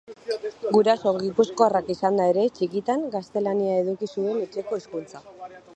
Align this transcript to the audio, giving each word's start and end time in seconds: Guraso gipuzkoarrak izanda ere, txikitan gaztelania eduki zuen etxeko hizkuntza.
Guraso 0.77 1.13
gipuzkoarrak 1.25 1.91
izanda 1.95 2.25
ere, 2.33 2.47
txikitan 2.57 3.05
gaztelania 3.17 3.79
eduki 3.85 4.13
zuen 4.17 4.43
etxeko 4.49 4.81
hizkuntza. 4.83 5.25